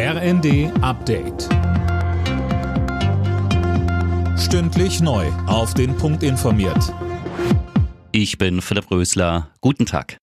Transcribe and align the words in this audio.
RND 0.00 0.70
Update. 0.80 1.48
Stündlich 4.38 5.00
neu. 5.00 5.26
Auf 5.48 5.74
den 5.74 5.96
Punkt 5.96 6.22
informiert. 6.22 6.94
Ich 8.12 8.38
bin 8.38 8.62
Philipp 8.62 8.92
Rösler. 8.92 9.48
Guten 9.60 9.86
Tag. 9.86 10.18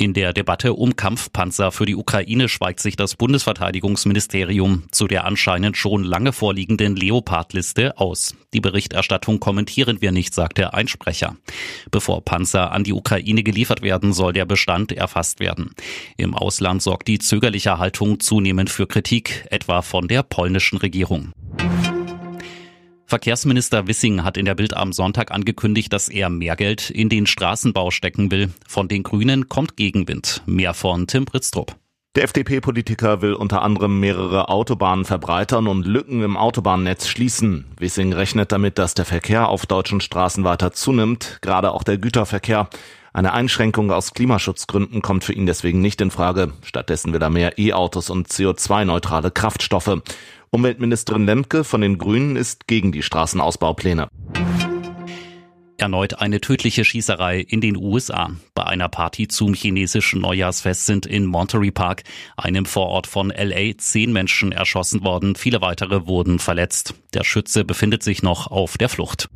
In 0.00 0.14
der 0.14 0.32
Debatte 0.32 0.72
um 0.72 0.96
Kampfpanzer 0.96 1.72
für 1.72 1.84
die 1.84 1.94
Ukraine 1.94 2.48
schweigt 2.48 2.80
sich 2.80 2.96
das 2.96 3.16
Bundesverteidigungsministerium 3.16 4.84
zu 4.90 5.06
der 5.06 5.26
anscheinend 5.26 5.76
schon 5.76 6.04
lange 6.04 6.32
vorliegenden 6.32 6.96
Leopard-Liste 6.96 7.98
aus. 7.98 8.34
Die 8.54 8.62
Berichterstattung 8.62 9.40
kommentieren 9.40 10.00
wir 10.00 10.10
nicht, 10.10 10.32
sagt 10.32 10.56
der 10.56 10.72
Einsprecher. 10.72 11.36
Bevor 11.90 12.24
Panzer 12.24 12.72
an 12.72 12.82
die 12.82 12.94
Ukraine 12.94 13.42
geliefert 13.42 13.82
werden, 13.82 14.14
soll 14.14 14.32
der 14.32 14.46
Bestand 14.46 14.90
erfasst 14.90 15.38
werden. 15.38 15.74
Im 16.16 16.34
Ausland 16.34 16.80
sorgt 16.80 17.06
die 17.06 17.18
zögerliche 17.18 17.76
Haltung 17.76 18.20
zunehmend 18.20 18.70
für 18.70 18.86
Kritik, 18.86 19.46
etwa 19.50 19.82
von 19.82 20.08
der 20.08 20.22
polnischen 20.22 20.78
Regierung. 20.78 21.34
Verkehrsminister 23.10 23.88
Wissing 23.88 24.22
hat 24.22 24.36
in 24.36 24.44
der 24.44 24.54
Bild 24.54 24.76
am 24.76 24.92
Sonntag 24.92 25.32
angekündigt, 25.32 25.92
dass 25.92 26.08
er 26.08 26.30
mehr 26.30 26.54
Geld 26.54 26.90
in 26.90 27.08
den 27.08 27.26
Straßenbau 27.26 27.90
stecken 27.90 28.30
will. 28.30 28.50
Von 28.68 28.86
den 28.86 29.02
Grünen 29.02 29.48
kommt 29.48 29.76
Gegenwind. 29.76 30.44
Mehr 30.46 30.74
von 30.74 31.08
Tim 31.08 31.24
Britztrup. 31.24 31.74
Der 32.14 32.22
FDP-Politiker 32.22 33.20
will 33.20 33.34
unter 33.34 33.62
anderem 33.62 33.98
mehrere 33.98 34.48
Autobahnen 34.48 35.04
verbreitern 35.04 35.66
und 35.66 35.86
Lücken 35.86 36.22
im 36.22 36.36
Autobahnnetz 36.36 37.08
schließen. 37.08 37.64
Wissing 37.78 38.12
rechnet 38.12 38.52
damit, 38.52 38.78
dass 38.78 38.94
der 38.94 39.04
Verkehr 39.04 39.48
auf 39.48 39.66
deutschen 39.66 40.00
Straßen 40.00 40.44
weiter 40.44 40.70
zunimmt, 40.70 41.38
gerade 41.40 41.72
auch 41.72 41.82
der 41.82 41.98
Güterverkehr. 41.98 42.68
Eine 43.12 43.32
Einschränkung 43.32 43.90
aus 43.90 44.14
Klimaschutzgründen 44.14 45.02
kommt 45.02 45.24
für 45.24 45.32
ihn 45.32 45.46
deswegen 45.46 45.80
nicht 45.80 46.00
in 46.00 46.12
Frage. 46.12 46.52
Stattdessen 46.62 47.12
will 47.12 47.20
er 47.20 47.30
mehr 47.30 47.58
E-Autos 47.58 48.08
und 48.08 48.28
CO2-neutrale 48.28 49.32
Kraftstoffe. 49.32 50.00
Umweltministerin 50.50 51.26
Lemke 51.26 51.64
von 51.64 51.80
den 51.80 51.98
Grünen 51.98 52.36
ist 52.36 52.68
gegen 52.68 52.92
die 52.92 53.02
Straßenausbaupläne. 53.02 54.08
Erneut 55.76 56.20
eine 56.20 56.40
tödliche 56.40 56.84
Schießerei 56.84 57.40
in 57.40 57.60
den 57.60 57.76
USA. 57.76 58.30
Bei 58.54 58.64
einer 58.64 58.88
Party 58.88 59.28
zum 59.28 59.54
chinesischen 59.54 60.20
Neujahrsfest 60.20 60.84
sind 60.86 61.06
in 61.06 61.24
Monterey 61.24 61.70
Park, 61.70 62.02
einem 62.36 62.66
Vorort 62.66 63.06
von 63.06 63.30
LA, 63.30 63.78
zehn 63.78 64.12
Menschen 64.12 64.52
erschossen 64.52 65.02
worden. 65.02 65.36
Viele 65.36 65.62
weitere 65.62 66.06
wurden 66.06 66.38
verletzt. 66.38 66.94
Der 67.14 67.24
Schütze 67.24 67.64
befindet 67.64 68.02
sich 68.02 68.22
noch 68.22 68.48
auf 68.48 68.76
der 68.76 68.90
Flucht. 68.90 69.28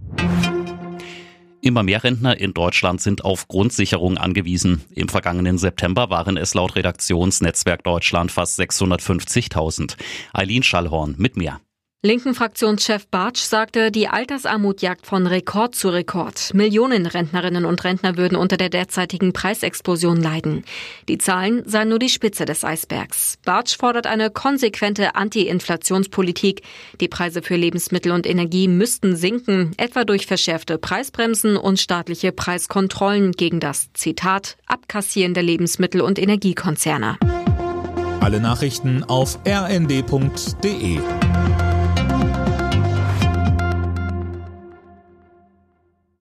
Immer 1.65 1.83
mehr 1.83 2.05
Rentner 2.05 2.39
in 2.39 2.53
Deutschland 2.53 3.01
sind 3.01 3.25
auf 3.25 3.49
Grundsicherung 3.49 4.19
angewiesen. 4.19 4.83
Im 4.91 5.09
vergangenen 5.09 5.57
September 5.57 6.11
waren 6.11 6.37
es 6.37 6.53
laut 6.53 6.77
Redaktionsnetzwerk 6.77 7.83
Deutschland 7.83 8.31
fast 8.31 8.61
650.000. 8.61 9.97
Eileen 10.35 10.63
Schallhorn 10.63 11.15
mit 11.17 11.39
mehr. 11.39 11.63
Linken 12.07 12.35
Fraktionschef 12.35 13.07
Bartsch 13.07 13.41
sagte, 13.41 13.91
die 13.91 14.09
Altersarmut 14.09 14.83
jagt 14.83 15.07
von 15.07 15.27
Rekord 15.27 15.75
zu 15.75 15.89
Rekord. 15.89 16.53
Millionen 16.53 17.07
Rentnerinnen 17.07 17.65
und 17.65 17.83
Rentner 17.83 18.19
würden 18.19 18.37
unter 18.37 18.59
der 18.59 18.69
derzeitigen 18.69 19.33
Preisexplosion 19.33 20.21
leiden. 20.21 20.65
Die 21.09 21.17
Zahlen 21.17 21.63
seien 21.65 21.89
nur 21.89 21.99
die 21.99 22.11
Spitze 22.11 22.45
des 22.45 22.63
Eisbergs. 22.63 23.39
Bartsch 23.47 23.79
fordert 23.79 24.07
eine 24.07 24.29
konsequente 24.29 25.15
Anti-Inflationspolitik. 25.15 26.61
Die 27.01 27.09
Preise 27.09 27.41
für 27.41 27.57
Lebensmittel 27.57 28.13
und 28.13 28.27
Energie 28.27 28.69
müssten 28.69 29.17
sinken, 29.17 29.73
etwa 29.79 30.05
durch 30.05 30.27
verschärfte 30.27 30.77
Preisbremsen 30.77 31.57
und 31.57 31.81
staatliche 31.81 32.33
Preiskontrollen 32.33 33.33
gegen 33.33 33.61
das, 33.61 33.89
Zitat, 33.95 34.59
Abkassieren 34.67 35.33
der 35.33 35.43
Lebensmittel- 35.43 36.03
und 36.03 36.19
Energiekonzerne. 36.19 37.17
Alle 38.21 38.41
Nachrichten 38.41 39.05
auf 39.05 39.39
rnd.de 39.47 40.99